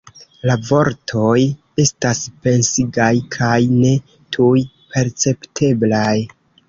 La 0.49 0.53
vortoj 0.67 1.41
estas 1.83 2.21
pensigaj 2.45 3.11
kaj 3.37 3.59
ne 3.75 3.93
tuj 4.37 4.67
percepteblaj. 4.95 6.17